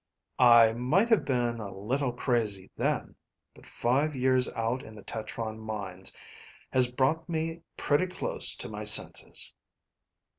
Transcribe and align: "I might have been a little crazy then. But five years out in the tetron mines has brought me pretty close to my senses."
"I 0.39 0.73
might 0.73 1.09
have 1.09 1.25
been 1.25 1.59
a 1.59 1.71
little 1.71 2.11
crazy 2.11 2.71
then. 2.75 3.13
But 3.53 3.67
five 3.67 4.15
years 4.15 4.51
out 4.53 4.81
in 4.81 4.95
the 4.95 5.03
tetron 5.03 5.59
mines 5.59 6.11
has 6.71 6.89
brought 6.89 7.29
me 7.29 7.61
pretty 7.77 8.07
close 8.07 8.55
to 8.55 8.67
my 8.67 8.83
senses." 8.83 9.53